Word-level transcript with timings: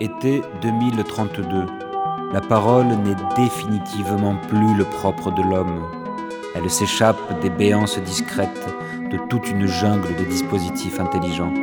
Été 0.00 0.42
2032. 0.62 1.66
La 2.32 2.40
parole 2.40 2.86
n'est 2.86 3.16
définitivement 3.36 4.36
plus 4.48 4.74
le 4.74 4.84
propre 4.84 5.30
de 5.30 5.42
l'homme. 5.42 5.82
Elle 6.54 6.68
s'échappe 6.70 7.40
des 7.40 7.50
béances 7.50 7.98
discrètes 7.98 8.68
de 9.10 9.18
toute 9.28 9.48
une 9.48 9.66
jungle 9.66 10.14
de 10.16 10.24
dispositifs 10.24 10.98
intelligents. 11.00 11.54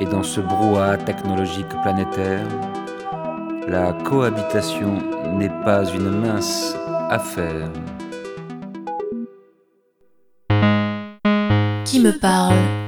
Et 0.00 0.06
dans 0.06 0.22
ce 0.22 0.40
brouhaha 0.40 0.96
technologique 0.96 1.68
planétaire, 1.82 2.46
la 3.68 3.92
cohabitation 3.92 4.98
n'est 5.38 5.62
pas 5.64 5.84
une 5.84 6.10
mince 6.10 6.76
affaire. 7.08 7.70
Qui 11.84 12.00
me 12.00 12.10
parle? 12.18 12.83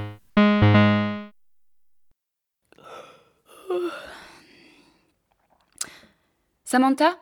Samantha 6.77 7.17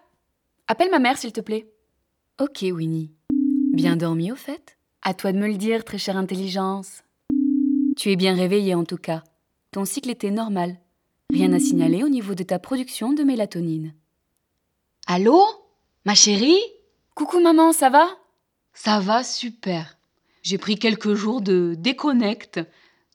Appelle 0.66 0.90
ma 0.90 0.98
mère, 0.98 1.16
s'il 1.16 1.30
te 1.30 1.40
plaît. 1.40 1.72
Ok, 2.40 2.64
Winnie. 2.72 3.12
Bien 3.72 3.94
dormi 3.94 4.32
au 4.32 4.34
fait? 4.34 4.76
À 5.02 5.14
toi 5.14 5.30
de 5.30 5.38
me 5.38 5.46
le 5.46 5.56
dire, 5.56 5.84
très 5.84 5.96
chère 5.96 6.16
intelligence. 6.16 7.04
Tu 7.96 8.10
es 8.10 8.16
bien 8.16 8.34
réveillée 8.34 8.74
en 8.74 8.84
tout 8.84 8.96
cas. 8.96 9.22
Ton 9.70 9.84
cycle 9.84 10.10
était 10.10 10.32
normal. 10.32 10.80
Rien 11.32 11.52
à 11.52 11.60
signaler 11.60 12.02
au 12.02 12.08
niveau 12.08 12.34
de 12.34 12.42
ta 12.42 12.58
production 12.58 13.12
de 13.12 13.22
mélatonine. 13.22 13.94
Allô? 15.06 15.40
Ma 16.04 16.16
chérie? 16.16 16.58
Coucou 17.14 17.38
maman, 17.38 17.72
ça 17.72 17.90
va? 17.90 18.08
Ça 18.72 18.98
va 18.98 19.22
super. 19.22 19.98
J'ai 20.42 20.58
pris 20.58 20.80
quelques 20.80 21.14
jours 21.14 21.40
de 21.40 21.76
déconnecte. 21.78 22.58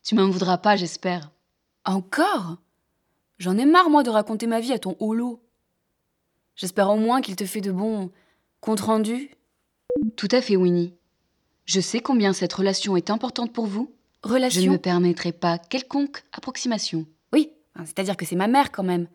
Tu 0.05 0.15
m'en 0.15 0.29
voudras 0.29 0.57
pas, 0.57 0.77
j'espère. 0.77 1.31
Encore? 1.83 2.59
J'en 3.39 3.57
ai 3.57 3.65
marre, 3.65 3.89
moi, 3.89 4.03
de 4.03 4.09
raconter 4.09 4.47
ma 4.47 4.61
vie 4.61 4.71
à 4.71 4.79
ton 4.79 4.95
holo. 5.01 5.41
J'espère 6.59 6.89
au 6.89 6.97
moins 6.97 7.21
qu'il 7.21 7.37
te 7.37 7.45
fait 7.45 7.61
de 7.61 7.71
bons 7.71 8.11
comptes 8.59 8.81
rendus. 8.81 9.31
Tout 10.17 10.27
à 10.29 10.41
fait, 10.41 10.57
Winnie. 10.57 10.93
Je 11.63 11.79
sais 11.79 12.01
combien 12.01 12.33
cette 12.33 12.51
relation 12.51 12.97
est 12.97 13.09
importante 13.09 13.53
pour 13.53 13.65
vous. 13.65 13.95
Relation 14.23 14.59
Je 14.59 14.67
ne 14.67 14.73
me 14.73 14.77
permettrai 14.77 15.31
pas 15.31 15.57
quelconque 15.57 16.21
approximation. 16.33 17.05
Oui, 17.31 17.53
c'est-à-dire 17.77 18.17
que 18.17 18.25
c'est 18.25 18.35
ma 18.35 18.49
mère 18.49 18.73
quand 18.73 18.83
même. 18.83 19.07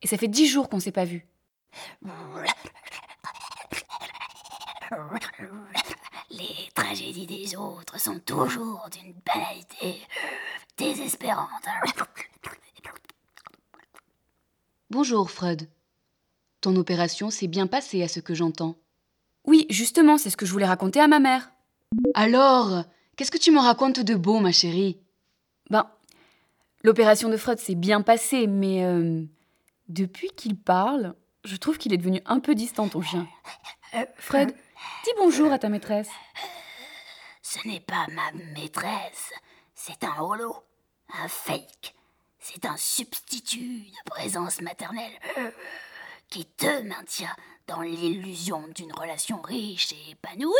Et 0.00 0.06
ça 0.06 0.16
fait 0.16 0.26
dix 0.26 0.46
jours 0.46 0.70
qu'on 0.70 0.80
s'est 0.80 0.90
pas 0.90 1.04
vus. 1.04 1.26
Les 6.30 6.70
tragédies 6.74 7.26
des 7.26 7.56
autres 7.56 8.00
sont 8.00 8.20
toujours 8.20 8.88
d'une 8.90 9.12
banalité 9.26 10.00
désespérante. 10.78 11.66
Bonjour, 14.88 15.30
Freud. 15.30 15.68
Ton 16.60 16.76
opération 16.76 17.30
s'est 17.30 17.46
bien 17.46 17.66
passée 17.66 18.02
à 18.02 18.08
ce 18.08 18.20
que 18.20 18.34
j'entends. 18.34 18.76
Oui, 19.44 19.66
justement, 19.70 20.18
c'est 20.18 20.30
ce 20.30 20.36
que 20.36 20.46
je 20.46 20.52
voulais 20.52 20.66
raconter 20.66 21.00
à 21.00 21.08
ma 21.08 21.18
mère. 21.18 21.52
Alors, 22.14 22.84
qu'est-ce 23.16 23.30
que 23.30 23.38
tu 23.38 23.50
me 23.50 23.60
racontes 23.60 24.00
de 24.00 24.14
beau, 24.14 24.40
ma 24.40 24.52
chérie? 24.52 25.00
Ben, 25.70 25.90
l'opération 26.84 27.28
de 27.28 27.36
Freud 27.36 27.58
s'est 27.58 27.74
bien 27.74 28.02
passée, 28.02 28.46
mais 28.46 28.84
euh, 28.84 29.22
depuis 29.88 30.30
qu'il 30.36 30.56
parle, 30.56 31.14
je 31.44 31.56
trouve 31.56 31.78
qu'il 31.78 31.94
est 31.94 31.98
devenu 31.98 32.20
un 32.26 32.40
peu 32.40 32.54
distant, 32.54 32.88
ton 32.88 33.00
chien. 33.00 33.26
Fred, 34.16 34.54
dis 35.04 35.10
bonjour 35.18 35.50
à 35.52 35.58
ta 35.58 35.68
maîtresse. 35.68 36.10
Ce 37.42 37.66
n'est 37.66 37.80
pas 37.80 38.06
ma 38.12 38.30
maîtresse, 38.52 39.32
c'est 39.74 40.04
un 40.04 40.20
holo, 40.20 40.54
un 41.18 41.26
fake. 41.26 41.94
C'est 42.38 42.64
un 42.64 42.76
substitut 42.76 43.80
de 43.80 44.10
présence 44.10 44.60
maternelle 44.60 45.12
euh, 45.38 45.50
qui 46.30 46.46
te 46.46 46.82
maintient 46.82 47.34
dans 47.66 47.82
l'illusion 47.82 48.64
d'une 48.74 48.92
relation 48.92 49.40
riche 49.42 49.92
et 49.92 50.12
épanouie. 50.12 50.54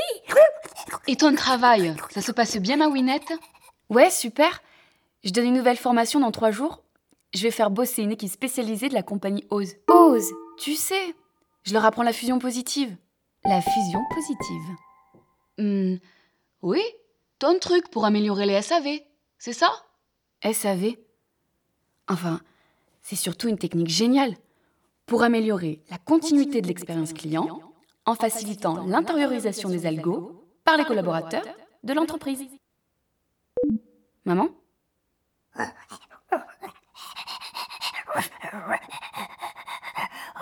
Et 1.07 1.17
ton 1.17 1.35
travail, 1.35 1.95
ça 2.11 2.21
se 2.21 2.33
passe 2.33 2.57
bien, 2.57 2.77
ma 2.77 2.89
Winette? 2.89 3.33
Ouais, 3.89 4.11
super. 4.11 4.63
Je 5.25 5.31
donne 5.31 5.47
une 5.47 5.55
nouvelle 5.57 5.77
formation 5.77 6.21
dans 6.21 6.31
trois 6.31 6.51
jours. 6.51 6.83
Je 7.35 7.43
vais 7.43 7.51
faire 7.51 7.71
bosser 7.71 8.03
une 8.03 8.13
équipe 8.13 8.31
spécialisée 8.31 8.89
de 8.89 8.95
la 8.95 9.03
compagnie 9.03 9.47
Ose. 9.51 9.75
Ose, 9.89 10.33
tu 10.59 10.75
sais, 10.75 11.15
je 11.63 11.73
leur 11.73 11.85
apprends 11.85 12.03
la 12.03 12.13
fusion 12.13 12.39
positive. 12.39 12.97
La 13.45 13.61
fusion 13.61 14.01
positive. 14.15 14.77
Hmm, 15.59 15.97
oui, 16.63 16.83
ton 17.39 17.59
truc 17.59 17.89
pour 17.91 18.05
améliorer 18.05 18.47
les 18.47 18.61
SAV, 18.61 19.01
c'est 19.39 19.53
ça? 19.53 19.71
SAV 20.43 20.97
Enfin, 22.09 22.41
c'est 23.03 23.17
surtout 23.17 23.49
une 23.49 23.59
technique 23.59 23.89
géniale 23.89 24.37
pour 25.11 25.25
améliorer 25.25 25.83
la 25.91 25.99
continuité 25.99 26.63
de 26.63 26.69
l'expérience 26.69 27.13
client 27.13 27.61
en 28.07 28.15
facilitant 28.15 28.87
l'intériorisation 28.87 29.69
des 29.69 29.85
algos 29.85 30.47
par 30.65 30.77
les 30.77 30.85
collaborateurs 30.85 31.45
de 31.83 31.93
l'entreprise. 31.93 32.45
Maman 34.25 34.51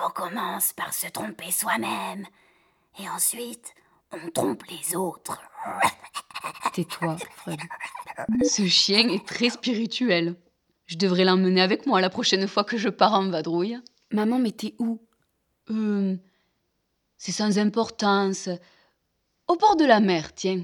On 0.05 0.09
commence 0.13 0.73
par 0.73 0.93
se 0.93 1.07
tromper 1.07 1.49
soi-même 1.49 2.27
et 2.99 3.09
ensuite 3.09 3.73
on 4.11 4.29
trompe 4.29 4.65
les 4.65 4.95
autres. 4.95 5.41
Tais-toi, 6.73 7.17
Fred. 7.37 7.59
Ce 8.43 8.67
chien 8.67 9.09
est 9.09 9.25
très 9.25 9.49
spirituel. 9.49 10.35
Je 10.85 10.97
devrais 10.97 11.25
l'emmener 11.25 11.61
avec 11.61 11.87
moi 11.87 12.01
la 12.01 12.11
prochaine 12.11 12.47
fois 12.47 12.63
que 12.63 12.77
je 12.77 12.89
pars 12.89 13.15
en 13.15 13.31
vadrouille. 13.31 13.79
Maman, 14.11 14.39
mais 14.39 14.51
t'es 14.51 14.75
où? 14.79 14.99
Euh. 15.69 16.15
C'est 17.17 17.31
sans 17.31 17.59
importance. 17.59 18.49
Au 19.47 19.55
bord 19.55 19.75
de 19.75 19.85
la 19.85 19.99
mer, 19.99 20.33
tiens. 20.33 20.63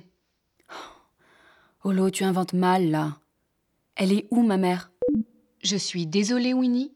Olo, 1.84 2.10
tu 2.10 2.24
inventes 2.24 2.54
mal, 2.54 2.90
là. 2.90 3.18
Elle 3.96 4.14
est 4.14 4.28
où, 4.32 4.42
ma 4.42 4.58
mère? 4.58 4.92
Je 5.62 5.76
suis 5.76 6.06
désolée, 6.06 6.54
Winnie, 6.54 6.94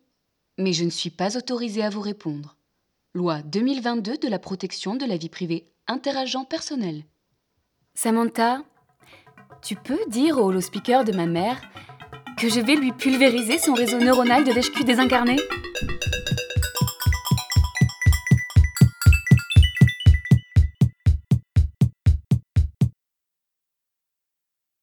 mais 0.57 0.73
je 0.73 0.85
ne 0.85 0.89
suis 0.89 1.09
pas 1.09 1.37
autorisée 1.37 1.83
à 1.83 1.89
vous 1.89 2.01
répondre. 2.01 2.55
Loi 3.13 3.41
2022 3.41 4.17
de 4.17 4.27
la 4.27 4.39
protection 4.39 4.95
de 4.95 5.05
la 5.05 5.17
vie 5.17 5.29
privée 5.29 5.65
interagent 5.87 6.47
personnel. 6.47 7.03
Samantha, 7.95 8.61
tu 9.61 9.75
peux 9.75 9.99
dire 10.07 10.37
au 10.37 10.45
holo 10.45 10.61
speaker 10.61 11.03
de 11.03 11.11
ma 11.11 11.25
mère 11.25 11.59
que 12.37 12.47
je 12.47 12.59
vais 12.59 12.75
lui 12.75 12.93
pulvériser 12.93 13.57
son 13.57 13.73
réseau 13.73 13.99
neuronal 13.99 14.43
de 14.43 14.51
lèche-cul 14.51 14.83
désincarné 14.83 15.37